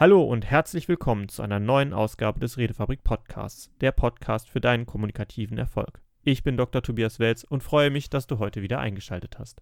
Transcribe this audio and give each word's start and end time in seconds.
Hallo 0.00 0.22
und 0.22 0.48
herzlich 0.48 0.86
willkommen 0.86 1.28
zu 1.28 1.42
einer 1.42 1.58
neuen 1.58 1.92
Ausgabe 1.92 2.38
des 2.38 2.56
Redefabrik 2.56 3.02
Podcasts, 3.02 3.68
der 3.80 3.90
Podcast 3.90 4.48
für 4.48 4.60
deinen 4.60 4.86
kommunikativen 4.86 5.58
Erfolg. 5.58 6.00
Ich 6.22 6.44
bin 6.44 6.56
Dr. 6.56 6.82
Tobias 6.82 7.18
Welz 7.18 7.42
und 7.42 7.64
freue 7.64 7.90
mich, 7.90 8.08
dass 8.08 8.28
du 8.28 8.38
heute 8.38 8.62
wieder 8.62 8.78
eingeschaltet 8.78 9.40
hast. 9.40 9.60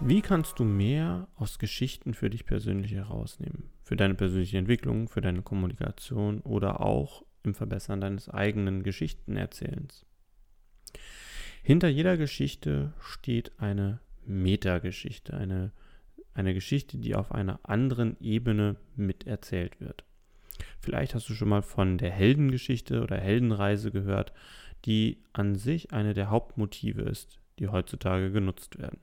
Wie 0.00 0.20
kannst 0.20 0.58
du 0.58 0.64
mehr 0.64 1.28
aus 1.36 1.60
Geschichten 1.60 2.12
für 2.12 2.28
dich 2.28 2.44
persönlich 2.44 2.90
herausnehmen? 2.90 3.70
Für 3.84 3.94
deine 3.94 4.16
persönliche 4.16 4.58
Entwicklung, 4.58 5.06
für 5.06 5.20
deine 5.20 5.42
Kommunikation 5.42 6.40
oder 6.40 6.80
auch 6.80 7.22
im 7.44 7.54
Verbessern 7.54 8.00
deines 8.00 8.28
eigenen 8.28 8.82
Geschichtenerzählens. 8.82 10.04
Hinter 11.62 11.88
jeder 11.88 12.16
Geschichte 12.16 12.92
steht 13.00 13.58
eine 13.58 14.00
Metageschichte, 14.26 15.34
eine, 15.34 15.72
eine 16.34 16.54
Geschichte, 16.54 16.98
die 16.98 17.14
auf 17.14 17.32
einer 17.32 17.60
anderen 17.62 18.18
Ebene 18.20 18.76
miterzählt 18.96 19.80
wird. 19.80 20.04
Vielleicht 20.80 21.14
hast 21.14 21.28
du 21.28 21.34
schon 21.34 21.48
mal 21.48 21.62
von 21.62 21.98
der 21.98 22.10
Heldengeschichte 22.10 23.02
oder 23.02 23.16
Heldenreise 23.16 23.90
gehört, 23.90 24.32
die 24.84 25.22
an 25.32 25.54
sich 25.54 25.92
eine 25.92 26.14
der 26.14 26.30
Hauptmotive 26.30 27.02
ist, 27.02 27.40
die 27.58 27.68
heutzutage 27.68 28.30
genutzt 28.30 28.78
werden. 28.78 29.00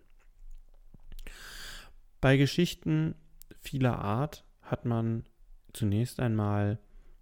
Bei 2.20 2.38
Geschichten 2.38 3.16
vieler 3.60 3.98
Art 4.00 4.46
hat 4.62 4.86
man 4.86 5.24
zunächst 5.74 6.20
einmal 6.20 6.78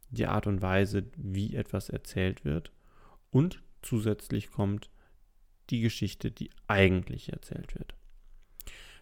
die 0.10 0.28
Art 0.28 0.48
und 0.48 0.62
Weise, 0.62 1.04
wie 1.18 1.56
etwas 1.56 1.90
erzählt 1.90 2.46
wird 2.46 2.72
und 3.32 3.62
zusätzlich 3.82 4.52
kommt 4.52 4.90
die 5.70 5.82
Geschichte, 5.82 6.32
die 6.32 6.50
eigentlich 6.68 7.32
erzählt 7.32 7.76
wird. 7.76 7.94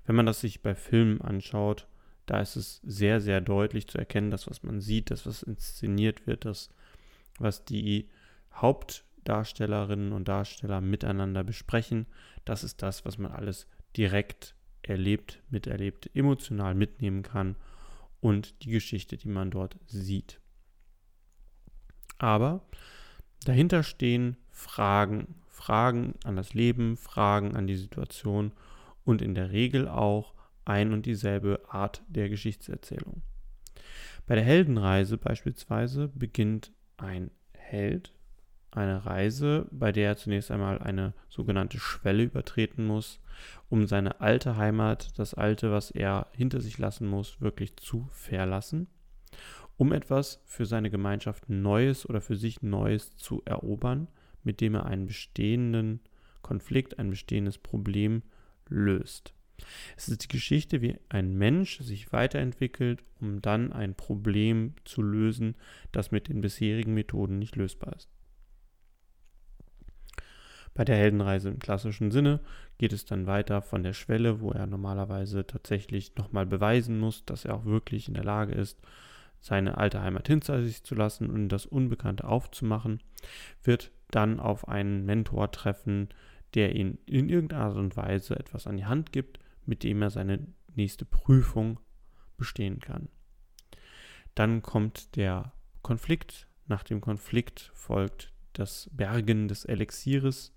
Wenn 0.05 0.15
man 0.15 0.25
das 0.25 0.41
sich 0.41 0.61
bei 0.61 0.75
Filmen 0.75 1.21
anschaut, 1.21 1.87
da 2.25 2.41
ist 2.41 2.55
es 2.55 2.81
sehr, 2.83 3.21
sehr 3.21 3.41
deutlich 3.41 3.87
zu 3.87 3.97
erkennen, 3.97 4.31
dass 4.31 4.49
was 4.49 4.63
man 4.63 4.81
sieht, 4.81 5.11
dass 5.11 5.25
was 5.25 5.43
inszeniert 5.43 6.27
wird, 6.27 6.45
dass 6.45 6.69
was 7.39 7.63
die 7.65 8.09
Hauptdarstellerinnen 8.53 10.11
und 10.11 10.27
Darsteller 10.27 10.81
miteinander 10.81 11.43
besprechen, 11.43 12.05
das 12.43 12.63
ist 12.63 12.81
das, 12.81 13.05
was 13.05 13.17
man 13.17 13.31
alles 13.31 13.67
direkt 13.95 14.55
erlebt, 14.81 15.41
miterlebt, 15.49 16.09
emotional 16.13 16.75
mitnehmen 16.75 17.23
kann 17.23 17.55
und 18.19 18.63
die 18.63 18.71
Geschichte, 18.71 19.17
die 19.17 19.29
man 19.29 19.51
dort 19.51 19.77
sieht. 19.85 20.39
Aber 22.17 22.61
dahinter 23.45 23.83
stehen 23.83 24.37
Fragen, 24.49 25.35
Fragen 25.47 26.15
an 26.23 26.35
das 26.35 26.53
Leben, 26.53 26.97
Fragen 26.97 27.55
an 27.55 27.67
die 27.67 27.75
Situation 27.75 28.51
und 29.03 29.21
in 29.21 29.35
der 29.35 29.51
Regel 29.51 29.87
auch 29.87 30.33
ein 30.65 30.93
und 30.93 31.05
dieselbe 31.05 31.61
Art 31.69 32.01
der 32.07 32.29
Geschichtserzählung. 32.29 33.21
Bei 34.25 34.35
der 34.35 34.43
Heldenreise 34.43 35.17
beispielsweise 35.17 36.09
beginnt 36.09 36.71
ein 36.97 37.31
Held 37.53 38.13
eine 38.71 39.05
Reise, 39.05 39.65
bei 39.71 39.91
der 39.91 40.09
er 40.09 40.17
zunächst 40.17 40.51
einmal 40.51 40.79
eine 40.79 41.13
sogenannte 41.29 41.79
Schwelle 41.79 42.23
übertreten 42.23 42.85
muss, 42.85 43.19
um 43.69 43.87
seine 43.87 44.19
alte 44.19 44.57
Heimat, 44.57 45.17
das 45.17 45.33
alte, 45.33 45.71
was 45.71 45.89
er 45.91 46.27
hinter 46.33 46.59
sich 46.59 46.77
lassen 46.77 47.07
muss, 47.07 47.39
wirklich 47.39 47.77
zu 47.77 48.07
verlassen 48.11 48.87
um 49.77 49.93
etwas 49.93 50.41
für 50.45 50.65
seine 50.65 50.89
Gemeinschaft 50.89 51.49
Neues 51.49 52.07
oder 52.09 52.19
für 52.19 52.35
sich 52.35 52.61
Neues 52.61 53.15
zu 53.15 53.41
erobern, 53.45 54.07
mit 54.43 54.59
dem 54.59 54.75
er 54.75 54.85
einen 54.85 55.05
bestehenden 55.05 56.01
Konflikt, 56.41 56.99
ein 56.99 57.09
bestehendes 57.09 57.57
Problem 57.57 58.23
löst. 58.67 59.33
Es 59.95 60.07
ist 60.07 60.23
die 60.23 60.27
Geschichte, 60.27 60.81
wie 60.81 60.97
ein 61.09 61.35
Mensch 61.35 61.79
sich 61.79 62.11
weiterentwickelt, 62.13 63.03
um 63.19 63.41
dann 63.41 63.73
ein 63.73 63.95
Problem 63.95 64.75
zu 64.85 65.01
lösen, 65.01 65.55
das 65.91 66.11
mit 66.11 66.27
den 66.27 66.41
bisherigen 66.41 66.93
Methoden 66.93 67.39
nicht 67.39 67.55
lösbar 67.55 67.95
ist. 67.95 68.09
Bei 70.73 70.85
der 70.85 70.95
Heldenreise 70.95 71.49
im 71.49 71.57
klassischen 71.57 72.11
Sinne 72.11 72.39
geht 72.77 72.93
es 72.93 73.05
dann 73.05 73.25
weiter 73.25 73.63
von 73.63 73.81
der 73.81 73.93
Schwelle, 73.93 74.41
wo 74.41 74.51
er 74.51 74.67
normalerweise 74.67 75.45
tatsächlich 75.47 76.15
nochmal 76.15 76.45
beweisen 76.45 76.99
muss, 76.99 77.25
dass 77.25 77.45
er 77.45 77.55
auch 77.55 77.65
wirklich 77.65 78.07
in 78.07 78.13
der 78.13 78.23
Lage 78.23 78.53
ist, 78.53 78.79
seine 79.39 79.77
alte 79.77 80.01
Heimat 80.01 80.27
hinter 80.27 80.63
sich 80.63 80.83
zu 80.83 80.95
lassen 80.95 81.29
und 81.29 81.49
das 81.49 81.65
Unbekannte 81.65 82.25
aufzumachen, 82.25 83.01
wird 83.63 83.91
dann 84.11 84.39
auf 84.39 84.67
einen 84.67 85.05
Mentor 85.05 85.51
treffen, 85.51 86.09
der 86.53 86.75
ihn 86.75 86.97
in 87.05 87.29
irgendeiner 87.29 87.63
Art 87.63 87.77
und 87.77 87.97
Weise 87.97 88.35
etwas 88.37 88.67
an 88.67 88.77
die 88.77 88.85
Hand 88.85 89.11
gibt, 89.11 89.39
mit 89.65 89.83
dem 89.83 90.01
er 90.01 90.09
seine 90.09 90.47
nächste 90.75 91.05
Prüfung 91.05 91.79
bestehen 92.37 92.79
kann. 92.79 93.09
Dann 94.35 94.61
kommt 94.61 95.15
der 95.15 95.51
Konflikt, 95.81 96.47
nach 96.67 96.83
dem 96.83 97.01
Konflikt 97.01 97.71
folgt 97.73 98.33
das 98.53 98.89
Bergen 98.93 99.47
des 99.47 99.65
Elixiers 99.65 100.53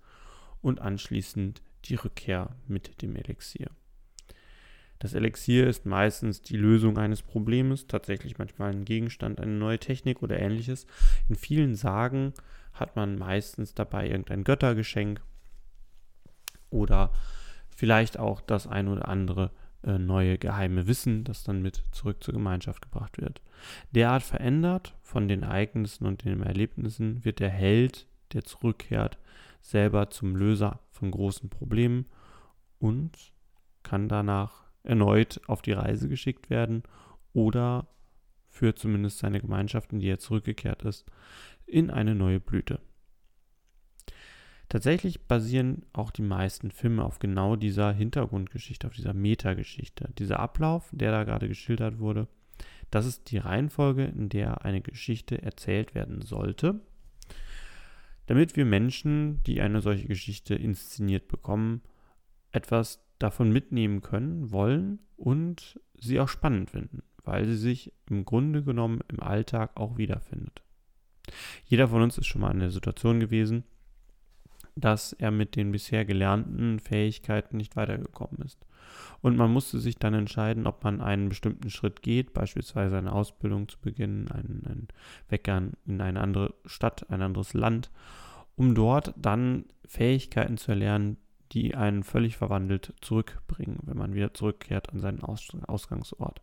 und 0.60 0.80
anschließend 0.80 1.62
die 1.86 1.94
Rückkehr 1.94 2.56
mit 2.66 3.02
dem 3.02 3.16
Elixier. 3.16 3.70
Das 5.00 5.14
Elixier 5.14 5.66
ist 5.66 5.86
meistens 5.86 6.42
die 6.42 6.58
Lösung 6.58 6.98
eines 6.98 7.22
Problems, 7.22 7.86
tatsächlich 7.86 8.38
manchmal 8.38 8.70
ein 8.70 8.84
Gegenstand, 8.84 9.40
eine 9.40 9.52
neue 9.52 9.78
Technik 9.78 10.22
oder 10.22 10.38
ähnliches. 10.38 10.86
In 11.28 11.36
vielen 11.36 11.74
Sagen 11.74 12.34
hat 12.74 12.96
man 12.96 13.18
meistens 13.18 13.74
dabei 13.74 14.08
irgendein 14.08 14.44
Göttergeschenk 14.44 15.22
oder 16.68 17.12
vielleicht 17.74 18.18
auch 18.18 18.42
das 18.42 18.66
ein 18.66 18.88
oder 18.88 19.08
andere 19.08 19.50
äh, 19.82 19.98
neue 19.98 20.36
geheime 20.36 20.86
Wissen, 20.86 21.24
das 21.24 21.44
dann 21.44 21.62
mit 21.62 21.82
zurück 21.92 22.22
zur 22.22 22.34
Gemeinschaft 22.34 22.82
gebracht 22.82 23.18
wird. 23.18 23.40
Derart 23.92 24.22
verändert 24.22 24.94
von 25.00 25.28
den 25.28 25.44
Ereignissen 25.44 26.06
und 26.06 26.26
den 26.26 26.42
Erlebnissen 26.42 27.24
wird 27.24 27.40
der 27.40 27.48
Held, 27.48 28.06
der 28.34 28.44
zurückkehrt, 28.44 29.18
selber 29.62 30.10
zum 30.10 30.36
Löser 30.36 30.80
von 30.90 31.10
großen 31.10 31.48
Problemen 31.48 32.04
und 32.78 33.16
kann 33.82 34.06
danach 34.06 34.69
erneut 34.82 35.40
auf 35.46 35.62
die 35.62 35.72
Reise 35.72 36.08
geschickt 36.08 36.50
werden 36.50 36.82
oder 37.32 37.88
führt 38.48 38.78
zumindest 38.78 39.18
seine 39.18 39.40
Gemeinschaft, 39.40 39.92
in 39.92 40.00
die 40.00 40.08
er 40.08 40.18
zurückgekehrt 40.18 40.82
ist, 40.82 41.06
in 41.66 41.90
eine 41.90 42.14
neue 42.14 42.40
Blüte. 42.40 42.80
Tatsächlich 44.68 45.26
basieren 45.26 45.84
auch 45.92 46.12
die 46.12 46.22
meisten 46.22 46.70
Filme 46.70 47.04
auf 47.04 47.18
genau 47.18 47.56
dieser 47.56 47.92
Hintergrundgeschichte, 47.92 48.86
auf 48.86 48.94
dieser 48.94 49.14
Metageschichte. 49.14 50.12
Dieser 50.18 50.38
Ablauf, 50.38 50.88
der 50.92 51.10
da 51.10 51.24
gerade 51.24 51.48
geschildert 51.48 51.98
wurde, 51.98 52.28
das 52.90 53.06
ist 53.06 53.30
die 53.30 53.38
Reihenfolge, 53.38 54.04
in 54.04 54.28
der 54.28 54.64
eine 54.64 54.80
Geschichte 54.80 55.42
erzählt 55.42 55.94
werden 55.94 56.22
sollte, 56.22 56.80
damit 58.26 58.56
wir 58.56 58.64
Menschen, 58.64 59.42
die 59.42 59.60
eine 59.60 59.80
solche 59.80 60.06
Geschichte 60.06 60.54
inszeniert 60.54 61.26
bekommen, 61.26 61.82
etwas 62.52 63.04
davon 63.20 63.52
mitnehmen 63.52 64.00
können, 64.00 64.50
wollen 64.50 64.98
und 65.16 65.78
sie 66.00 66.18
auch 66.18 66.28
spannend 66.28 66.70
finden, 66.70 67.02
weil 67.22 67.44
sie 67.46 67.56
sich 67.56 67.92
im 68.08 68.24
Grunde 68.24 68.64
genommen 68.64 69.00
im 69.08 69.20
Alltag 69.20 69.76
auch 69.76 69.96
wiederfindet. 69.96 70.62
Jeder 71.64 71.86
von 71.86 72.02
uns 72.02 72.18
ist 72.18 72.26
schon 72.26 72.40
mal 72.40 72.50
in 72.50 72.58
der 72.58 72.70
Situation 72.70 73.20
gewesen, 73.20 73.62
dass 74.74 75.12
er 75.12 75.30
mit 75.30 75.56
den 75.56 75.70
bisher 75.72 76.04
gelernten 76.04 76.80
Fähigkeiten 76.80 77.56
nicht 77.56 77.76
weitergekommen 77.76 78.42
ist. 78.42 78.58
Und 79.20 79.36
man 79.36 79.52
musste 79.52 79.78
sich 79.78 79.98
dann 79.98 80.14
entscheiden, 80.14 80.66
ob 80.66 80.82
man 80.82 81.00
einen 81.00 81.28
bestimmten 81.28 81.70
Schritt 81.70 82.02
geht, 82.02 82.32
beispielsweise 82.32 82.96
eine 82.96 83.12
Ausbildung 83.12 83.68
zu 83.68 83.78
beginnen, 83.78 84.28
einen, 84.30 84.64
einen 84.66 84.88
Wecker 85.28 85.62
in 85.86 86.00
eine 86.00 86.20
andere 86.20 86.54
Stadt, 86.64 87.08
ein 87.10 87.20
anderes 87.20 87.52
Land, 87.52 87.90
um 88.56 88.74
dort 88.74 89.14
dann 89.16 89.66
Fähigkeiten 89.84 90.56
zu 90.56 90.72
erlernen, 90.72 91.18
die 91.52 91.74
einen 91.74 92.02
völlig 92.04 92.36
verwandelt 92.36 92.94
zurückbringen, 93.00 93.80
wenn 93.82 93.96
man 93.96 94.14
wieder 94.14 94.34
zurückkehrt 94.34 94.90
an 94.90 95.00
seinen 95.00 95.22
Aus 95.22 95.48
Ausgangsort. 95.66 96.40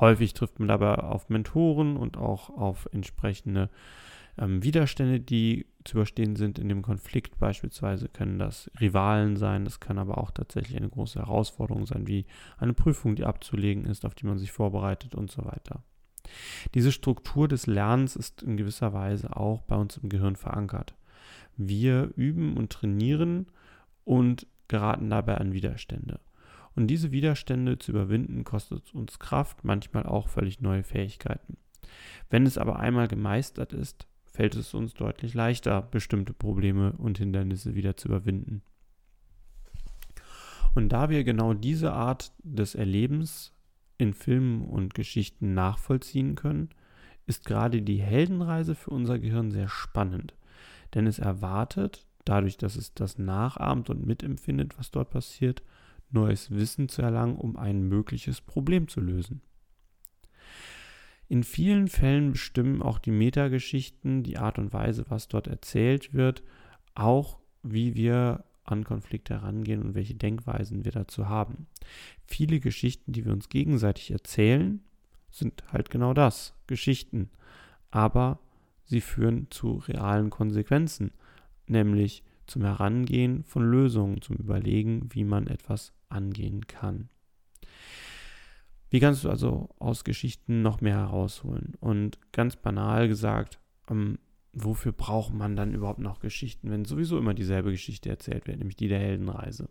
Häufig 0.00 0.34
trifft 0.34 0.58
man 0.58 0.68
dabei 0.68 0.94
auf 0.94 1.28
Mentoren 1.28 1.96
und 1.96 2.16
auch 2.16 2.50
auf 2.50 2.88
entsprechende 2.92 3.70
ähm, 4.38 4.62
Widerstände, 4.62 5.20
die 5.20 5.66
zu 5.84 5.96
überstehen 5.98 6.36
sind 6.36 6.58
in 6.58 6.68
dem 6.68 6.82
Konflikt. 6.82 7.38
Beispielsweise 7.38 8.08
können 8.08 8.38
das 8.38 8.70
Rivalen 8.80 9.36
sein, 9.36 9.64
das 9.64 9.80
kann 9.80 9.98
aber 9.98 10.18
auch 10.18 10.30
tatsächlich 10.30 10.76
eine 10.76 10.88
große 10.88 11.20
Herausforderung 11.20 11.86
sein, 11.86 12.06
wie 12.06 12.26
eine 12.58 12.74
Prüfung, 12.74 13.14
die 13.14 13.24
abzulegen 13.24 13.84
ist, 13.84 14.04
auf 14.04 14.14
die 14.14 14.26
man 14.26 14.38
sich 14.38 14.50
vorbereitet 14.50 15.14
und 15.14 15.30
so 15.30 15.44
weiter. 15.44 15.82
Diese 16.74 16.90
Struktur 16.90 17.48
des 17.48 17.66
Lernens 17.66 18.16
ist 18.16 18.42
in 18.42 18.56
gewisser 18.56 18.92
Weise 18.92 19.36
auch 19.36 19.62
bei 19.62 19.76
uns 19.76 19.98
im 19.98 20.08
Gehirn 20.08 20.36
verankert. 20.36 20.94
Wir 21.56 22.10
üben 22.16 22.56
und 22.56 22.72
trainieren 22.72 23.46
und 24.04 24.46
geraten 24.68 25.10
dabei 25.10 25.38
an 25.38 25.52
Widerstände. 25.52 26.20
Und 26.74 26.88
diese 26.88 27.12
Widerstände 27.12 27.78
zu 27.78 27.92
überwinden, 27.92 28.44
kostet 28.44 28.94
uns 28.94 29.18
Kraft, 29.18 29.64
manchmal 29.64 30.04
auch 30.04 30.28
völlig 30.28 30.60
neue 30.60 30.82
Fähigkeiten. 30.82 31.56
Wenn 32.30 32.46
es 32.46 32.58
aber 32.58 32.80
einmal 32.80 33.08
gemeistert 33.08 33.72
ist, 33.72 34.08
fällt 34.24 34.56
es 34.56 34.74
uns 34.74 34.94
deutlich 34.94 35.34
leichter, 35.34 35.82
bestimmte 35.82 36.32
Probleme 36.32 36.92
und 36.92 37.18
Hindernisse 37.18 37.74
wieder 37.74 37.96
zu 37.96 38.08
überwinden. 38.08 38.62
Und 40.74 40.88
da 40.88 41.08
wir 41.08 41.22
genau 41.22 41.54
diese 41.54 41.92
Art 41.92 42.32
des 42.42 42.74
Erlebens 42.74 43.52
in 43.96 44.12
Filmen 44.12 44.62
und 44.62 44.94
Geschichten 44.94 45.54
nachvollziehen 45.54 46.34
können, 46.34 46.70
ist 47.26 47.44
gerade 47.44 47.80
die 47.80 48.02
Heldenreise 48.02 48.74
für 48.74 48.90
unser 48.90 49.20
Gehirn 49.20 49.52
sehr 49.52 49.68
spannend. 49.68 50.34
Denn 50.94 51.06
es 51.06 51.20
erwartet, 51.20 52.03
dadurch, 52.24 52.56
dass 52.56 52.76
es 52.76 52.94
das 52.94 53.18
nachahmt 53.18 53.90
und 53.90 54.06
mitempfindet, 54.06 54.78
was 54.78 54.90
dort 54.90 55.10
passiert, 55.10 55.62
neues 56.10 56.50
Wissen 56.50 56.88
zu 56.88 57.02
erlangen, 57.02 57.36
um 57.36 57.56
ein 57.56 57.82
mögliches 57.82 58.40
Problem 58.40 58.88
zu 58.88 59.00
lösen. 59.00 59.42
In 61.28 61.42
vielen 61.42 61.88
Fällen 61.88 62.32
bestimmen 62.32 62.82
auch 62.82 62.98
die 62.98 63.10
Metageschichten, 63.10 64.22
die 64.22 64.38
Art 64.38 64.58
und 64.58 64.72
Weise, 64.72 65.06
was 65.08 65.28
dort 65.28 65.46
erzählt 65.46 66.12
wird, 66.12 66.42
auch 66.94 67.38
wie 67.62 67.94
wir 67.94 68.44
an 68.64 68.84
Konflikte 68.84 69.34
herangehen 69.34 69.82
und 69.82 69.94
welche 69.94 70.14
Denkweisen 70.14 70.84
wir 70.84 70.92
dazu 70.92 71.28
haben. 71.28 71.66
Viele 72.26 72.60
Geschichten, 72.60 73.12
die 73.12 73.24
wir 73.24 73.32
uns 73.32 73.48
gegenseitig 73.48 74.10
erzählen, 74.10 74.82
sind 75.30 75.64
halt 75.72 75.90
genau 75.90 76.14
das, 76.14 76.54
Geschichten. 76.66 77.30
Aber 77.90 78.38
sie 78.84 79.00
führen 79.00 79.48
zu 79.50 79.76
realen 79.88 80.30
Konsequenzen, 80.30 81.12
nämlich 81.66 82.22
zum 82.46 82.62
Herangehen 82.62 83.42
von 83.44 83.64
Lösungen, 83.64 84.20
zum 84.20 84.36
Überlegen, 84.36 85.08
wie 85.12 85.24
man 85.24 85.46
etwas 85.46 85.92
angehen 86.08 86.66
kann. 86.66 87.08
Wie 88.90 89.00
kannst 89.00 89.24
du 89.24 89.30
also 89.30 89.70
aus 89.78 90.04
Geschichten 90.04 90.62
noch 90.62 90.80
mehr 90.80 90.98
herausholen? 90.98 91.74
Und 91.80 92.18
ganz 92.32 92.56
banal 92.56 93.08
gesagt, 93.08 93.58
ähm, 93.90 94.18
wofür 94.52 94.92
braucht 94.92 95.34
man 95.34 95.56
dann 95.56 95.74
überhaupt 95.74 95.98
noch 95.98 96.20
Geschichten, 96.20 96.70
wenn 96.70 96.84
sowieso 96.84 97.18
immer 97.18 97.34
dieselbe 97.34 97.72
Geschichte 97.72 98.08
erzählt 98.08 98.46
wird, 98.46 98.58
nämlich 98.58 98.76
die 98.76 98.88
der 98.88 99.00
Heldenreise? 99.00 99.68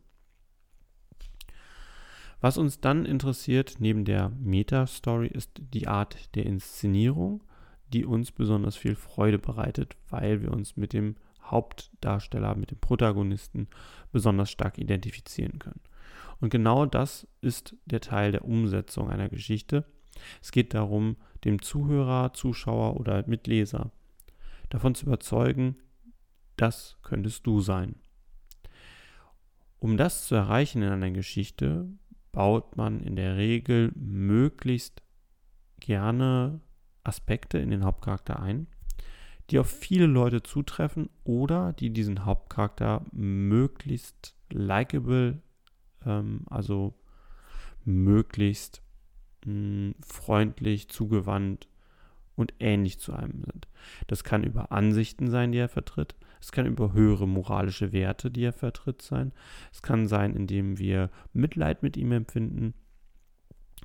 Was 2.42 2.58
uns 2.58 2.82
dann 2.82 3.06
interessiert, 3.06 3.76
neben 3.80 4.04
der 4.04 4.30
Meta-Story, 4.30 5.28
ist 5.28 5.52
die 5.74 5.88
Art 5.88 6.36
der 6.36 6.46
Inszenierung, 6.46 7.42
die 7.94 8.04
uns 8.04 8.34
besonders 8.34 8.76
viel 8.76 8.96
Freude 8.96 9.40
bereitet, 9.40 9.96
weil 10.10 10.42
wir 10.42 10.52
uns 10.52 10.76
mit 10.76 10.92
dem 10.92 11.16
Hauptdarsteller, 11.44 12.56
mit 12.56 12.72
dem 12.72 12.80
Protagonisten 12.80 13.68
besonders 14.12 14.52
stark 14.52 14.78
identifizieren 14.78 15.60
können. 15.60 15.82
Und 16.40 16.50
genau 16.50 16.86
das 16.86 17.28
ist 17.42 17.76
der 17.86 18.02
Teil 18.02 18.32
der 18.32 18.46
Umsetzung 18.46 19.10
einer 19.10 19.30
Geschichte. 19.30 19.86
Es 20.42 20.52
geht 20.52 20.74
darum, 20.74 21.18
dem 21.44 21.62
Zuhörer, 21.62 22.34
Zuschauer 22.34 23.00
oder 23.00 23.24
Mitleser 23.28 23.92
davon 24.70 24.96
zu 24.96 25.06
überzeugen, 25.06 25.78
das 26.58 26.98
könntest 27.04 27.46
du 27.46 27.62
sein. 27.62 27.96
Um 29.80 29.98
das 29.98 30.28
zu 30.28 30.36
erreichen 30.36 30.82
in 30.82 30.90
einer 30.90 31.12
Geschichte, 31.12 31.88
baut 32.32 32.78
man 32.78 33.00
in 33.02 33.16
der 33.16 33.38
Regel 33.38 33.92
möglichst 33.96 35.04
gerne 35.80 36.62
Aspekte 37.04 37.58
in 37.60 37.70
den 37.70 37.84
Hauptcharakter 37.84 38.40
ein, 38.42 38.68
die 39.54 39.60
auf 39.60 39.70
viele 39.70 40.08
Leute 40.08 40.42
zutreffen 40.42 41.12
oder 41.24 41.74
die 41.74 41.92
diesen 41.92 42.26
Hauptcharakter 42.26 43.06
möglichst 43.12 44.36
likable 44.50 45.44
ähm, 46.04 46.42
also 46.50 46.96
möglichst 47.86 48.82
mh, 49.46 49.52
hm, 49.52 49.96
freundlich, 50.02 50.90
zugewandt 50.90 51.68
und 52.36 52.56
ähnlich 52.60 53.00
zu 53.00 53.14
einem 53.14 53.44
sind. 53.44 53.68
Das 54.08 54.24
kann 54.24 54.44
über 54.44 54.72
Ansichten 54.72 55.30
sein, 55.30 55.52
die 55.52 55.60
er 55.60 55.70
vertritt. 55.70 56.16
Es 56.42 56.52
kann 56.52 56.66
über 56.66 56.94
höhere 56.94 57.28
moralische 57.28 57.92
Werte, 57.92 58.32
die 58.32 58.46
er 58.46 58.54
vertritt, 58.54 59.04
sein. 59.04 59.34
Es 59.72 59.84
kann 59.84 60.08
sein, 60.08 60.36
indem 60.36 60.80
wir 60.80 61.12
Mitleid 61.32 61.84
mit 61.84 61.96
ihm 61.96 62.12
empfinden. 62.12 62.74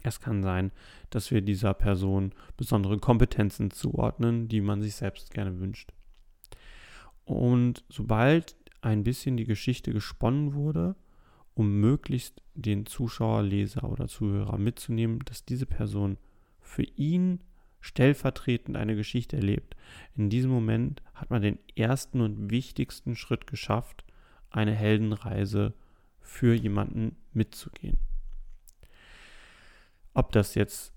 Es 0.03 0.21
kann 0.21 0.43
sein, 0.43 0.73
dass 1.11 1.31
wir 1.31 1.41
dieser 1.41 1.75
Person 1.75 2.33
besondere 2.57 2.99
Kompetenzen 2.99 3.71
zuordnen, 3.71 4.49
die 4.49 4.61
man 4.61 4.83
sich 4.83 4.95
selbst 4.95 5.33
gerne 5.33 5.59
wünscht. 5.59 5.93
Und 7.25 7.85
sobald 7.89 8.57
ein 8.81 9.05
bisschen 9.05 9.37
die 9.37 9.45
Geschichte 9.45 9.93
gesponnen 9.93 10.55
wurde, 10.55 10.97
um 11.55 11.81
möglichst 11.81 12.41
den 12.55 12.87
Zuschauer, 12.87 13.43
Leser 13.43 13.91
oder 13.91 14.07
Zuhörer 14.07 14.59
mitzunehmen, 14.59 15.21
dass 15.25 15.45
diese 15.45 15.67
Person 15.67 16.17
für 16.61 16.85
ihn 16.85 17.41
stellvertretend 17.81 18.77
eine 18.77 18.97
Geschichte 18.97 19.37
erlebt. 19.37 19.77
In 20.17 20.31
diesem 20.31 20.51
Moment 20.51 21.03
hat 21.15 21.31
man 21.31 21.43
den 21.43 21.59
ersten 21.77 22.21
und 22.21 22.51
wichtigsten 22.51 23.17
Schritt 23.17 23.47
geschafft, 23.47 24.05
eine 24.51 24.73
Heldenreise 24.73 25.75
für 26.21 26.55
jemanden 26.55 27.17
mitzugehen. 27.33 27.99
Ob 30.19 30.33
das 30.33 30.57
jetzt 30.57 30.93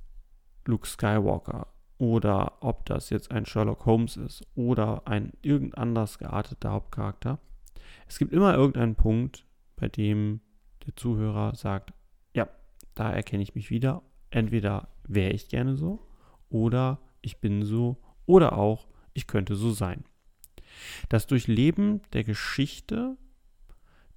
Luke 0.66 0.88
Skywalker 0.88 1.68
oder 2.00 2.54
ob 2.62 2.88
das 2.88 3.12
jetzt 3.12 3.30
ein 3.30 3.46
Sherlock 3.46 3.86
Holmes 3.86 4.18
ist 4.18 4.42
oder 4.56 5.04
ein 5.06 5.34
irgend 5.44 5.78
anders 5.78 6.18
gearteter 6.18 6.72
Hauptcharakter, 6.72 7.38
es 8.08 8.18
gibt 8.18 8.34
immer 8.34 8.56
irgendeinen 8.56 8.96
Punkt, 8.96 9.46
bei 9.76 9.90
dem 9.90 10.42
der 10.88 10.96
Zuhörer 10.96 11.54
sagt, 11.54 11.94
ja, 12.34 12.50
da 12.96 13.12
erkenne 13.12 13.44
ich 13.44 13.54
mich 13.54 13.70
wieder. 13.70 14.02
Entweder 14.32 14.88
wäre 15.08 15.34
ich 15.34 15.50
gerne 15.50 15.76
so 15.76 16.00
oder 16.50 16.98
ich 17.22 17.40
bin 17.40 17.64
so 17.64 18.02
oder 18.26 18.58
auch 18.58 18.88
ich 19.14 19.28
könnte 19.28 19.54
so 19.54 19.70
sein. 19.70 20.04
Das 21.10 21.28
Durchleben 21.28 22.02
der 22.14 22.24
Geschichte, 22.24 23.18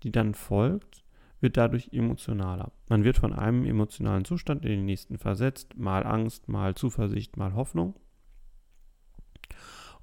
die 0.02 0.12
dann 0.12 0.32
folgt, 0.32 1.03
wird 1.44 1.56
dadurch 1.56 1.90
emotionaler. 1.92 2.72
Man 2.88 3.04
wird 3.04 3.18
von 3.18 3.32
einem 3.32 3.64
emotionalen 3.64 4.24
Zustand 4.24 4.64
in 4.64 4.70
den 4.70 4.86
nächsten 4.86 5.18
versetzt, 5.18 5.76
mal 5.76 6.04
Angst, 6.04 6.48
mal 6.48 6.74
Zuversicht, 6.74 7.36
mal 7.36 7.54
Hoffnung 7.54 7.94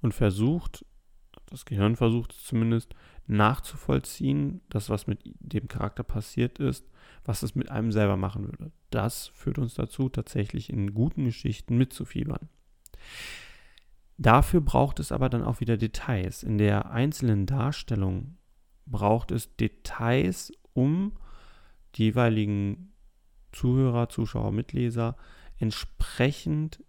und 0.02 0.14
versucht, 0.14 0.86
das 1.48 1.66
Gehirn 1.66 1.96
versucht 1.96 2.32
es 2.34 2.44
zumindest, 2.44 2.94
nachzuvollziehen, 3.28 4.62
das, 4.70 4.90
was 4.90 5.08
mit 5.08 5.20
dem 5.40 5.68
Charakter 5.68 6.04
passiert 6.04 6.60
ist, 6.60 6.86
was 7.26 7.44
es 7.44 7.56
mit 7.56 7.72
einem 7.72 7.92
selber 7.92 8.18
machen 8.18 8.46
würde. 8.46 8.72
Das 8.92 9.28
führt 9.28 9.58
uns 9.58 9.74
dazu, 9.74 10.10
tatsächlich 10.10 10.70
in 10.70 10.94
guten 10.94 11.26
Geschichten 11.26 11.78
mitzufiebern. 11.78 12.50
Dafür 14.18 14.62
braucht 14.62 15.00
es 15.00 15.12
aber 15.12 15.30
dann 15.30 15.44
auch 15.44 15.60
wieder 15.60 15.78
Details. 15.78 16.44
In 16.44 16.60
der 16.60 16.92
einzelnen 16.92 17.48
Darstellung 17.48 18.38
braucht 18.86 19.32
es 19.32 19.56
Details, 19.56 20.52
um 20.74 21.14
die 21.96 22.06
jeweiligen 22.06 22.94
Zuhörer, 23.52 24.10
Zuschauer, 24.10 24.52
Mitleser 24.52 25.16
entsprechend 25.58 26.84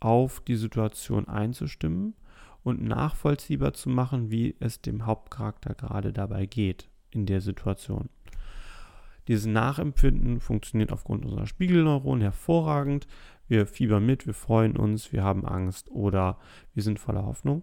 auf 0.00 0.40
die 0.40 0.56
Situation 0.56 1.28
einzustimmen 1.28 2.14
und 2.62 2.82
nachvollziehbar 2.82 3.72
zu 3.72 3.88
machen, 3.88 4.30
wie 4.30 4.56
es 4.60 4.80
dem 4.82 5.06
Hauptcharakter 5.06 5.74
gerade 5.74 6.12
dabei 6.12 6.46
geht 6.46 6.88
in 7.10 7.26
der 7.26 7.40
Situation. 7.40 8.08
Dieses 9.28 9.46
Nachempfinden 9.46 10.40
funktioniert 10.40 10.92
aufgrund 10.92 11.24
unserer 11.24 11.46
Spiegelneuronen 11.46 12.22
hervorragend. 12.22 13.06
Wir 13.46 13.66
fiebern 13.66 14.04
mit, 14.04 14.26
wir 14.26 14.34
freuen 14.34 14.76
uns, 14.76 15.12
wir 15.12 15.22
haben 15.22 15.46
Angst 15.46 15.90
oder 15.90 16.38
wir 16.74 16.82
sind 16.82 16.98
voller 16.98 17.24
Hoffnung. 17.24 17.62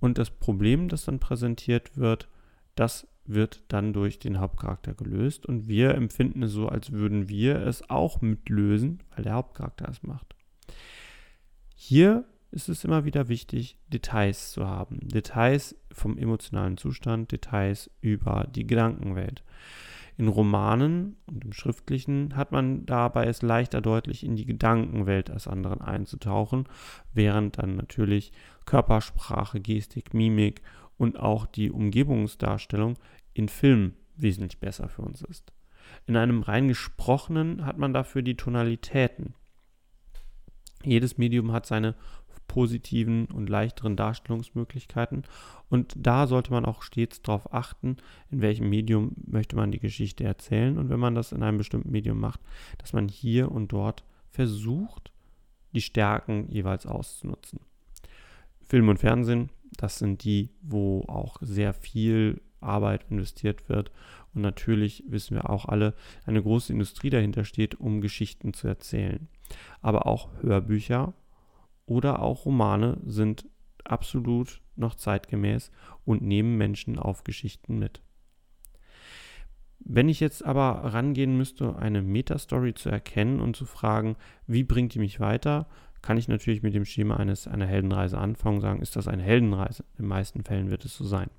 Und 0.00 0.18
das 0.18 0.30
Problem, 0.30 0.88
das 0.88 1.04
dann 1.04 1.20
präsentiert 1.20 1.96
wird, 1.96 2.28
das 2.74 3.08
wird 3.28 3.62
dann 3.68 3.92
durch 3.92 4.18
den 4.18 4.40
Hauptcharakter 4.40 4.94
gelöst 4.94 5.46
und 5.46 5.68
wir 5.68 5.94
empfinden 5.94 6.42
es 6.42 6.52
so, 6.52 6.68
als 6.68 6.92
würden 6.92 7.28
wir 7.28 7.60
es 7.66 7.88
auch 7.90 8.20
mitlösen, 8.20 9.02
weil 9.14 9.24
der 9.24 9.34
Hauptcharakter 9.34 9.88
es 9.88 10.02
macht. 10.02 10.34
Hier 11.74 12.24
ist 12.50 12.68
es 12.68 12.84
immer 12.84 13.04
wieder 13.04 13.28
wichtig, 13.28 13.78
Details 13.88 14.52
zu 14.52 14.66
haben. 14.66 15.00
Details 15.02 15.76
vom 15.92 16.16
emotionalen 16.16 16.76
Zustand, 16.76 17.30
Details 17.30 17.90
über 18.00 18.46
die 18.50 18.66
Gedankenwelt. 18.66 19.44
In 20.16 20.26
Romanen 20.26 21.16
und 21.26 21.44
im 21.44 21.52
Schriftlichen 21.52 22.34
hat 22.34 22.50
man 22.50 22.86
dabei 22.86 23.26
es 23.26 23.42
leichter 23.42 23.80
deutlich 23.80 24.24
in 24.24 24.34
die 24.34 24.46
Gedankenwelt 24.46 25.28
des 25.28 25.46
anderen 25.46 25.80
einzutauchen, 25.80 26.64
während 27.12 27.58
dann 27.58 27.76
natürlich 27.76 28.32
Körpersprache, 28.64 29.60
Gestik, 29.60 30.14
Mimik 30.14 30.62
und 30.98 31.18
auch 31.18 31.46
die 31.46 31.70
Umgebungsdarstellung 31.70 32.98
in 33.32 33.48
Filmen 33.48 33.96
wesentlich 34.16 34.60
besser 34.60 34.88
für 34.88 35.02
uns 35.02 35.22
ist. 35.22 35.52
In 36.06 36.16
einem 36.16 36.42
rein 36.42 36.68
gesprochenen 36.68 37.64
hat 37.64 37.78
man 37.78 37.94
dafür 37.94 38.22
die 38.22 38.36
Tonalitäten. 38.36 39.34
Jedes 40.84 41.18
Medium 41.18 41.52
hat 41.52 41.66
seine 41.66 41.94
positiven 42.48 43.26
und 43.26 43.48
leichteren 43.48 43.94
Darstellungsmöglichkeiten. 43.94 45.24
Und 45.68 45.94
da 45.96 46.26
sollte 46.26 46.50
man 46.50 46.64
auch 46.64 46.82
stets 46.82 47.22
darauf 47.22 47.52
achten, 47.52 47.98
in 48.30 48.40
welchem 48.40 48.68
Medium 48.68 49.12
möchte 49.26 49.54
man 49.54 49.70
die 49.70 49.78
Geschichte 49.78 50.24
erzählen. 50.24 50.78
Und 50.78 50.88
wenn 50.88 50.98
man 50.98 51.14
das 51.14 51.32
in 51.32 51.42
einem 51.42 51.58
bestimmten 51.58 51.92
Medium 51.92 52.18
macht, 52.18 52.40
dass 52.78 52.92
man 52.92 53.06
hier 53.08 53.52
und 53.52 53.72
dort 53.72 54.02
versucht, 54.30 55.12
die 55.74 55.82
Stärken 55.82 56.50
jeweils 56.50 56.86
auszunutzen. 56.86 57.60
Film 58.64 58.88
und 58.88 58.98
Fernsehen, 58.98 59.50
das 59.76 59.98
sind 59.98 60.24
die, 60.24 60.50
wo 60.62 61.04
auch 61.08 61.36
sehr 61.40 61.72
viel 61.72 62.40
Arbeit 62.60 63.06
investiert 63.10 63.68
wird. 63.68 63.90
Und 64.34 64.42
natürlich 64.42 65.04
wissen 65.08 65.36
wir 65.36 65.50
auch 65.50 65.66
alle, 65.66 65.94
eine 66.26 66.42
große 66.42 66.72
Industrie 66.72 67.10
dahinter 67.10 67.44
steht, 67.44 67.78
um 67.80 68.00
Geschichten 68.00 68.52
zu 68.52 68.68
erzählen. 68.68 69.28
Aber 69.80 70.06
auch 70.06 70.30
Hörbücher 70.42 71.14
oder 71.86 72.20
auch 72.22 72.44
Romane 72.44 72.98
sind 73.04 73.48
absolut 73.84 74.60
noch 74.76 74.94
zeitgemäß 74.94 75.70
und 76.04 76.22
nehmen 76.22 76.56
Menschen 76.56 76.98
auf 76.98 77.24
Geschichten 77.24 77.78
mit. 77.78 78.02
Wenn 79.80 80.08
ich 80.08 80.20
jetzt 80.20 80.44
aber 80.44 80.92
rangehen 80.92 81.36
müsste, 81.36 81.76
eine 81.76 82.02
Metastory 82.02 82.74
zu 82.74 82.90
erkennen 82.90 83.40
und 83.40 83.56
zu 83.56 83.64
fragen, 83.64 84.16
wie 84.46 84.64
bringt 84.64 84.94
die 84.94 84.98
mich 84.98 85.20
weiter, 85.20 85.68
kann 86.02 86.16
ich 86.16 86.28
natürlich 86.28 86.62
mit 86.62 86.74
dem 86.74 86.84
Schema 86.84 87.16
eines, 87.16 87.46
einer 87.46 87.66
Heldenreise 87.66 88.18
anfangen 88.18 88.56
und 88.56 88.62
sagen, 88.62 88.80
ist 88.80 88.96
das 88.96 89.08
eine 89.08 89.22
Heldenreise? 89.22 89.84
In 89.96 90.04
den 90.04 90.08
meisten 90.08 90.44
Fällen 90.44 90.70
wird 90.70 90.84
es 90.84 90.96
so 90.96 91.04
sein. 91.04 91.30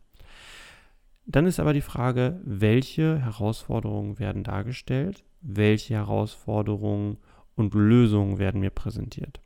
Dann 1.25 1.45
ist 1.45 1.59
aber 1.59 1.73
die 1.73 1.81
Frage, 1.81 2.39
welche 2.43 3.19
Herausforderungen 3.19 4.19
werden 4.19 4.43
dargestellt, 4.43 5.23
welche 5.41 5.93
Herausforderungen 5.93 7.17
und 7.55 7.73
Lösungen 7.73 8.39
werden 8.39 8.61
mir 8.61 8.71
präsentiert. 8.71 9.39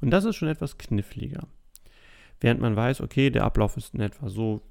Und 0.00 0.10
das 0.10 0.24
ist 0.24 0.36
schon 0.36 0.48
etwas 0.48 0.78
kniffliger. 0.78 1.46
Während 2.40 2.60
man 2.60 2.76
weiß, 2.76 3.00
okay, 3.00 3.30
der 3.30 3.44
Ablauf 3.44 3.76
ist 3.76 3.94
in 3.94 4.00
etwa 4.00 4.28
so, 4.28 4.62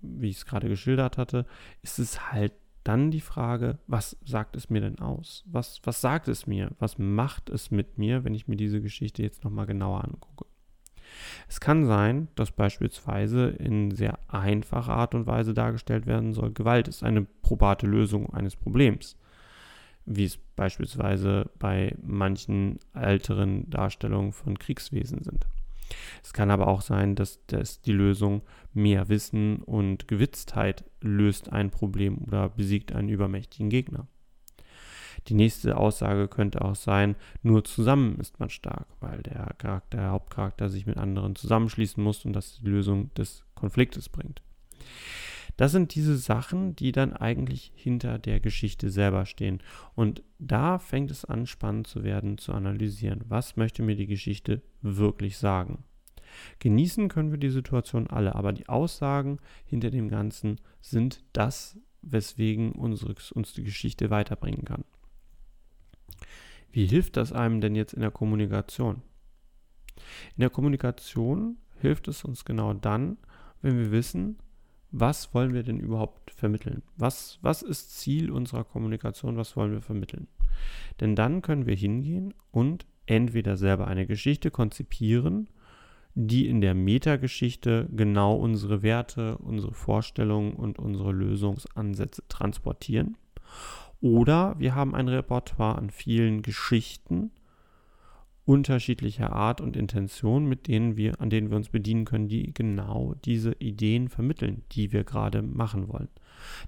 wie 0.00 0.28
ich 0.28 0.36
es 0.36 0.46
gerade 0.46 0.68
geschildert 0.68 1.16
hatte, 1.16 1.46
ist 1.82 1.98
es 1.98 2.32
halt 2.32 2.52
dann 2.86 3.10
die 3.10 3.20
Frage, 3.20 3.78
was 3.86 4.16
sagt 4.24 4.56
es 4.56 4.70
mir 4.70 4.80
denn 4.80 4.98
aus? 5.00 5.44
Was, 5.46 5.80
was 5.84 6.00
sagt 6.00 6.28
es 6.28 6.46
mir? 6.46 6.70
Was 6.78 6.98
macht 6.98 7.50
es 7.50 7.70
mit 7.70 7.98
mir, 7.98 8.24
wenn 8.24 8.34
ich 8.34 8.48
mir 8.48 8.56
diese 8.56 8.80
Geschichte 8.80 9.22
jetzt 9.22 9.44
nochmal 9.44 9.66
genauer 9.66 10.04
angucke? 10.04 10.46
Es 11.48 11.60
kann 11.60 11.84
sein, 11.86 12.28
dass 12.34 12.50
beispielsweise 12.50 13.48
in 13.48 13.90
sehr 13.90 14.18
einfacher 14.28 14.94
Art 14.94 15.14
und 15.14 15.26
Weise 15.26 15.54
dargestellt 15.54 16.06
werden 16.06 16.32
soll, 16.32 16.52
Gewalt 16.52 16.88
ist 16.88 17.02
eine 17.02 17.22
probate 17.42 17.86
Lösung 17.86 18.32
eines 18.32 18.56
Problems, 18.56 19.16
wie 20.04 20.24
es 20.24 20.36
beispielsweise 20.36 21.50
bei 21.58 21.94
manchen 22.02 22.78
älteren 22.94 23.68
Darstellungen 23.70 24.32
von 24.32 24.58
Kriegswesen 24.58 25.22
sind. 25.22 25.46
Es 26.22 26.32
kann 26.32 26.50
aber 26.50 26.68
auch 26.68 26.82
sein, 26.82 27.14
dass, 27.14 27.44
dass 27.46 27.80
die 27.80 27.92
Lösung 27.92 28.42
mehr 28.72 29.08
Wissen 29.08 29.58
und 29.62 30.08
Gewitztheit 30.08 30.84
löst 31.00 31.52
ein 31.52 31.70
Problem 31.70 32.18
oder 32.18 32.48
besiegt 32.48 32.92
einen 32.92 33.08
übermächtigen 33.08 33.70
Gegner. 33.70 34.06
Die 35.28 35.34
nächste 35.34 35.76
Aussage 35.76 36.28
könnte 36.28 36.62
auch 36.62 36.76
sein, 36.76 37.16
nur 37.42 37.64
zusammen 37.64 38.20
ist 38.20 38.38
man 38.38 38.50
stark, 38.50 38.86
weil 39.00 39.22
der 39.22 39.54
Charakter, 39.58 39.96
der 39.96 40.10
Hauptcharakter 40.10 40.68
sich 40.68 40.86
mit 40.86 40.98
anderen 40.98 41.34
zusammenschließen 41.34 42.02
muss 42.02 42.24
und 42.24 42.32
das 42.32 42.60
die 42.60 42.68
Lösung 42.68 43.12
des 43.14 43.44
Konfliktes 43.54 44.08
bringt. 44.08 44.42
Das 45.56 45.72
sind 45.72 45.94
diese 45.94 46.16
Sachen, 46.16 46.76
die 46.76 46.92
dann 46.92 47.14
eigentlich 47.14 47.72
hinter 47.74 48.18
der 48.18 48.40
Geschichte 48.40 48.90
selber 48.90 49.24
stehen. 49.24 49.62
Und 49.94 50.22
da 50.38 50.78
fängt 50.78 51.10
es 51.10 51.24
an, 51.24 51.46
spannend 51.46 51.86
zu 51.86 52.04
werden, 52.04 52.36
zu 52.36 52.52
analysieren. 52.52 53.24
Was 53.28 53.56
möchte 53.56 53.82
mir 53.82 53.96
die 53.96 54.06
Geschichte 54.06 54.62
wirklich 54.82 55.38
sagen? 55.38 55.84
Genießen 56.58 57.08
können 57.08 57.30
wir 57.30 57.38
die 57.38 57.50
Situation 57.50 58.06
alle, 58.08 58.34
aber 58.34 58.52
die 58.52 58.68
Aussagen 58.68 59.38
hinter 59.64 59.90
dem 59.90 60.08
Ganzen 60.08 60.60
sind 60.80 61.24
das, 61.32 61.78
weswegen 62.02 62.72
unsere, 62.72 63.14
uns 63.34 63.54
die 63.54 63.64
Geschichte 63.64 64.10
weiterbringen 64.10 64.64
kann. 64.64 64.84
Wie 66.70 66.86
hilft 66.86 67.16
das 67.16 67.32
einem 67.32 67.60
denn 67.60 67.74
jetzt 67.74 67.94
in 67.94 68.02
der 68.02 68.10
Kommunikation? 68.10 69.02
In 70.36 70.40
der 70.40 70.50
Kommunikation 70.50 71.56
hilft 71.80 72.08
es 72.08 72.24
uns 72.24 72.44
genau 72.44 72.74
dann, 72.74 73.16
wenn 73.62 73.78
wir 73.78 73.90
wissen, 73.90 74.38
was 74.98 75.34
wollen 75.34 75.52
wir 75.52 75.62
denn 75.62 75.78
überhaupt 75.78 76.30
vermitteln? 76.30 76.82
Was, 76.96 77.38
was 77.42 77.62
ist 77.62 77.98
Ziel 77.98 78.30
unserer 78.30 78.64
Kommunikation? 78.64 79.36
Was 79.36 79.56
wollen 79.56 79.72
wir 79.72 79.82
vermitteln? 79.82 80.26
Denn 81.00 81.14
dann 81.14 81.42
können 81.42 81.66
wir 81.66 81.74
hingehen 81.74 82.32
und 82.50 82.86
entweder 83.04 83.56
selber 83.56 83.86
eine 83.86 84.06
Geschichte 84.06 84.50
konzipieren, 84.50 85.48
die 86.14 86.48
in 86.48 86.62
der 86.62 86.74
Metageschichte 86.74 87.88
genau 87.94 88.36
unsere 88.36 88.82
Werte, 88.82 89.36
unsere 89.38 89.74
Vorstellungen 89.74 90.54
und 90.54 90.78
unsere 90.78 91.12
Lösungsansätze 91.12 92.22
transportieren. 92.28 93.18
Oder 94.00 94.58
wir 94.58 94.74
haben 94.74 94.94
ein 94.94 95.08
Repertoire 95.08 95.76
an 95.76 95.90
vielen 95.90 96.40
Geschichten 96.40 97.32
unterschiedlicher 98.46 99.32
Art 99.32 99.60
und 99.60 99.76
Intention, 99.76 100.46
mit 100.46 100.68
denen 100.68 100.96
wir, 100.96 101.20
an 101.20 101.30
denen 101.30 101.50
wir 101.50 101.56
uns 101.56 101.68
bedienen 101.68 102.04
können, 102.04 102.28
die 102.28 102.54
genau 102.54 103.14
diese 103.24 103.52
Ideen 103.58 104.08
vermitteln, 104.08 104.62
die 104.72 104.92
wir 104.92 105.04
gerade 105.04 105.42
machen 105.42 105.88
wollen. 105.88 106.08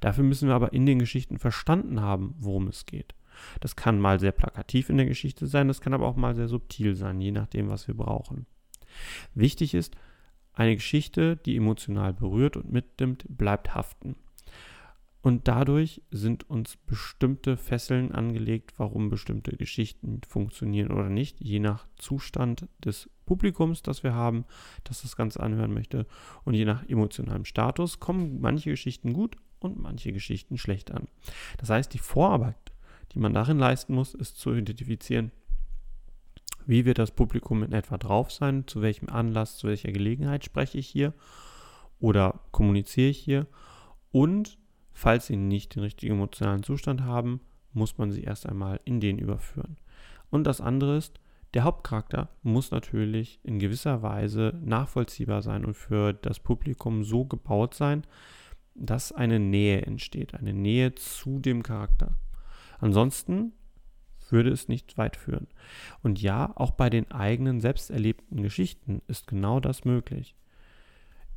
Dafür 0.00 0.24
müssen 0.24 0.48
wir 0.48 0.56
aber 0.56 0.72
in 0.72 0.86
den 0.86 0.98
Geschichten 0.98 1.38
verstanden 1.38 2.00
haben, 2.00 2.34
worum 2.38 2.66
es 2.66 2.84
geht. 2.84 3.14
Das 3.60 3.76
kann 3.76 4.00
mal 4.00 4.18
sehr 4.18 4.32
plakativ 4.32 4.90
in 4.90 4.96
der 4.96 5.06
Geschichte 5.06 5.46
sein, 5.46 5.68
das 5.68 5.80
kann 5.80 5.94
aber 5.94 6.08
auch 6.08 6.16
mal 6.16 6.34
sehr 6.34 6.48
subtil 6.48 6.96
sein, 6.96 7.20
je 7.20 7.30
nachdem, 7.30 7.68
was 7.68 7.86
wir 7.86 7.94
brauchen. 7.94 8.46
Wichtig 9.34 9.74
ist, 9.74 9.96
eine 10.52 10.74
Geschichte, 10.74 11.36
die 11.36 11.56
emotional 11.56 12.12
berührt 12.12 12.56
und 12.56 12.72
mitnimmt, 12.72 13.24
bleibt 13.28 13.76
haften. 13.76 14.16
Und 15.20 15.48
dadurch 15.48 16.02
sind 16.10 16.48
uns 16.48 16.76
bestimmte 16.76 17.56
Fesseln 17.56 18.12
angelegt, 18.12 18.74
warum 18.76 19.10
bestimmte 19.10 19.56
Geschichten 19.56 20.20
funktionieren 20.26 20.92
oder 20.92 21.08
nicht, 21.08 21.40
je 21.40 21.58
nach 21.58 21.86
Zustand 21.96 22.68
des 22.84 23.10
Publikums, 23.26 23.82
das 23.82 24.04
wir 24.04 24.14
haben, 24.14 24.44
das 24.84 25.02
das 25.02 25.16
Ganze 25.16 25.40
anhören 25.40 25.74
möchte. 25.74 26.06
Und 26.44 26.54
je 26.54 26.64
nach 26.64 26.88
emotionalem 26.88 27.44
Status 27.44 27.98
kommen 27.98 28.40
manche 28.40 28.70
Geschichten 28.70 29.12
gut 29.12 29.36
und 29.58 29.78
manche 29.78 30.12
Geschichten 30.12 30.56
schlecht 30.56 30.92
an. 30.92 31.08
Das 31.58 31.68
heißt, 31.68 31.92
die 31.92 31.98
Vorarbeit, 31.98 32.72
die 33.12 33.18
man 33.18 33.34
darin 33.34 33.58
leisten 33.58 33.94
muss, 33.94 34.14
ist 34.14 34.38
zu 34.38 34.54
identifizieren, 34.54 35.32
wie 36.64 36.84
wird 36.84 36.98
das 36.98 37.10
Publikum 37.10 37.62
in 37.62 37.72
etwa 37.72 37.96
drauf 37.96 38.30
sein, 38.30 38.66
zu 38.66 38.82
welchem 38.82 39.08
Anlass, 39.08 39.56
zu 39.56 39.66
welcher 39.66 39.90
Gelegenheit 39.90 40.44
spreche 40.44 40.78
ich 40.78 40.86
hier 40.86 41.14
oder 41.98 42.40
kommuniziere 42.52 43.08
ich 43.08 43.18
hier 43.18 43.46
und 44.12 44.58
Falls 44.98 45.28
sie 45.28 45.36
nicht 45.36 45.76
den 45.76 45.84
richtigen 45.84 46.14
emotionalen 46.14 46.64
Zustand 46.64 47.02
haben, 47.02 47.40
muss 47.72 47.98
man 47.98 48.10
sie 48.10 48.24
erst 48.24 48.48
einmal 48.48 48.80
in 48.84 48.98
den 48.98 49.20
überführen. 49.20 49.76
Und 50.28 50.42
das 50.42 50.60
andere 50.60 50.96
ist, 50.96 51.20
der 51.54 51.62
Hauptcharakter 51.62 52.30
muss 52.42 52.72
natürlich 52.72 53.38
in 53.44 53.60
gewisser 53.60 54.02
Weise 54.02 54.58
nachvollziehbar 54.60 55.40
sein 55.40 55.64
und 55.64 55.74
für 55.74 56.14
das 56.14 56.40
Publikum 56.40 57.04
so 57.04 57.24
gebaut 57.24 57.74
sein, 57.74 58.02
dass 58.74 59.12
eine 59.12 59.38
Nähe 59.38 59.82
entsteht, 59.82 60.34
eine 60.34 60.52
Nähe 60.52 60.92
zu 60.96 61.38
dem 61.38 61.62
Charakter. 61.62 62.18
Ansonsten 62.80 63.52
würde 64.30 64.50
es 64.50 64.66
nicht 64.66 64.98
weit 64.98 65.16
führen. 65.16 65.46
Und 66.02 66.20
ja, 66.20 66.50
auch 66.56 66.72
bei 66.72 66.90
den 66.90 67.08
eigenen 67.12 67.60
selbst 67.60 67.92
erlebten 67.92 68.42
Geschichten 68.42 69.00
ist 69.06 69.28
genau 69.28 69.60
das 69.60 69.84
möglich. 69.84 70.34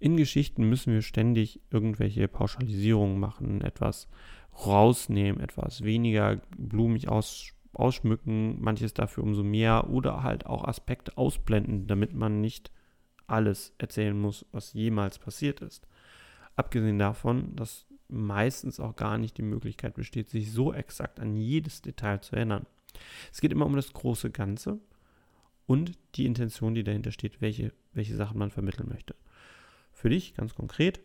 In 0.01 0.17
Geschichten 0.17 0.67
müssen 0.67 0.93
wir 0.93 1.03
ständig 1.03 1.62
irgendwelche 1.70 2.27
Pauschalisierungen 2.27 3.20
machen, 3.20 3.62
etwas 3.62 4.08
rausnehmen, 4.65 5.39
etwas 5.39 5.84
weniger 5.84 6.41
blumig 6.58 7.08
aus, 7.08 7.53
ausschmücken, 7.74 8.60
manches 8.60 8.96
dafür 8.96 9.24
umso 9.24 9.43
mehr 9.43 9.91
oder 9.91 10.24
halt 10.24 10.48
auch 10.48 10.65
Aspekte 10.65 11.15
ausblenden, 11.17 11.86
damit 11.86 12.15
man 12.15 12.41
nicht 12.41 12.72
alles 13.27 13.75
erzählen 13.77 14.20
muss, 14.20 14.43
was 14.51 14.74
jemals 14.74 15.20
passiert 15.20 15.62
ist. 15.62 15.88
Abgesehen 16.55 16.98
davon, 16.98 17.55
dass 17.55 17.86
meistens 18.08 18.79
auch 18.79 18.96
gar 18.96 19.20
nicht 19.20 19.38
die 19.38 19.43
Möglichkeit 19.43 19.93
besteht, 19.93 20.31
sich 20.31 20.51
so 20.51 20.74
exakt 20.74 21.20
an 21.20 21.36
jedes 21.36 21.84
Detail 21.84 22.22
zu 22.22 22.36
erinnern. 22.36 22.65
Es 23.31 23.39
geht 23.39 23.51
immer 23.51 23.67
um 23.67 23.75
das 23.75 23.93
große 23.93 24.31
Ganze 24.31 24.79
und 25.67 25.91
die 26.15 26.25
Intention, 26.25 26.74
die 26.74 26.84
dahinter 26.84 27.12
steht, 27.12 27.39
welche, 27.39 27.72
welche 27.93 28.15
Sachen 28.15 28.39
man 28.39 28.50
vermitteln 28.50 28.89
möchte. 28.89 29.13
Für 30.01 30.10
dich 30.10 30.34
ganz 30.34 30.55
konkret, 30.55 31.00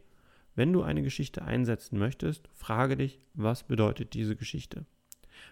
wenn 0.55 0.73
du 0.73 0.81
eine 0.81 1.03
Geschichte 1.03 1.43
einsetzen 1.43 1.99
möchtest, 1.99 2.49
frage 2.55 2.97
dich, 2.97 3.21
was 3.35 3.63
bedeutet 3.63 4.15
diese 4.15 4.37
Geschichte? 4.37 4.87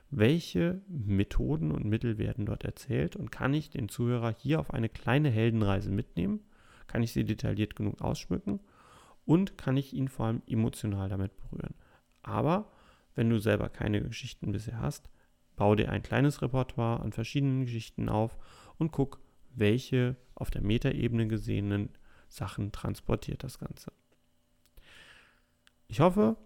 Welche 0.09 0.81
Methoden 0.89 1.71
und 1.71 1.85
Mittel 1.85 2.17
werden 2.17 2.47
dort 2.47 2.65
erzählt 2.65 3.17
und 3.17 3.31
kann 3.31 3.53
ich 3.53 3.69
den 3.69 3.91
Zuhörer 3.91 4.35
hier 4.35 4.61
auf 4.61 4.73
eine 4.73 4.89
kleine 4.89 5.29
Heldenreise 5.29 5.91
mitnehmen? 5.91 6.41
Kann 6.87 7.03
ich 7.03 7.13
sie 7.13 7.25
detailliert 7.25 7.77
genug 7.77 8.01
ausschmücken? 8.01 8.61
Und 9.27 9.59
kann 9.59 9.77
ich 9.77 9.93
ihn 9.93 10.09
vor 10.09 10.25
allem 10.25 10.41
emotional 10.47 11.11
damit 11.11 11.37
berühren? 11.37 11.75
Aber 12.23 12.73
wenn 13.15 13.29
du 13.29 13.39
selber 13.39 13.69
keine 13.69 14.01
Geschichten 14.01 14.53
bisher 14.53 14.81
hast, 14.81 15.11
bau 15.55 15.75
dir 15.75 15.91
ein 15.91 16.03
kleines 16.03 16.41
Repertoire 16.41 17.01
an 17.01 17.13
verschiedenen 17.13 17.67
Geschichten 17.67 18.09
auf 18.09 18.39
und 18.79 18.91
guck, 18.91 19.21
welche 19.55 20.17
auf 20.35 20.51
der 20.51 20.63
Metaebene 20.63 21.29
gesehenen 21.29 21.91
Sachen 22.35 22.73
transportiert 22.73 23.45
das 23.45 23.59
Ganze. 23.59 23.93
Ich 25.87 26.01
hoffe, 26.01 26.37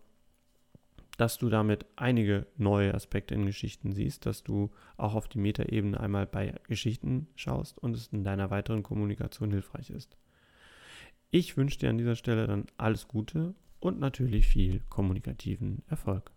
dass 1.17 1.39
du 1.39 1.49
damit 1.49 1.87
einige 1.97 2.47
neue 2.57 2.95
Aspekte 2.95 3.35
in 3.35 3.47
Geschichten 3.47 3.93
siehst, 3.93 4.27
dass 4.27 4.45
du 4.45 4.71
auch 4.97 5.15
auf 5.15 5.29
die 5.29 5.39
Metaebene 5.39 5.99
einmal 5.99 6.27
bei 6.27 6.55
Geschichten 6.69 7.29
schaust 7.35 7.79
und 7.79 7.97
es 7.97 8.09
in 8.09 8.23
deiner 8.23 8.51
weiteren 8.51 8.83
Kommunikation 8.83 9.51
hilfreich 9.51 9.91
ist. 9.91 10.17
Ich 11.31 11.57
wünsche 11.57 11.79
dir 11.79 11.91
an 11.91 11.99
dieser 11.99 12.15
Stelle 12.15 12.47
dann 12.47 12.67
alles 12.77 13.09
Gute 13.09 13.55
und 13.81 13.99
natürlich 13.99 14.47
viel 14.47 14.81
kommunikativen 14.89 15.83
Erfolg. 15.89 16.31